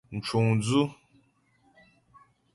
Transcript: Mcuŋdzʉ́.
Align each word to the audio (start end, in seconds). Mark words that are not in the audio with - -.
Mcuŋdzʉ́. 0.15 0.83